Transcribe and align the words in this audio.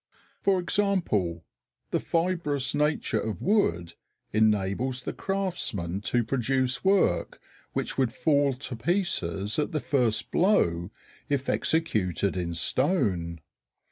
For 0.41 0.59
example, 0.59 1.45
the 1.91 1.99
fibrous 1.99 2.73
nature 2.73 3.19
of 3.19 3.43
wood 3.43 3.93
enables 4.33 5.03
the 5.03 5.13
craftsman 5.13 6.01
to 6.05 6.23
produce 6.23 6.83
work 6.83 7.39
which 7.73 7.99
would 7.99 8.11
fall 8.11 8.53
to 8.55 8.75
pieces 8.75 9.59
at 9.59 9.73
the 9.73 9.79
first 9.79 10.31
blow 10.31 10.89
if 11.29 11.47
executed 11.49 12.35
in 12.35 12.55
stone. 12.55 13.41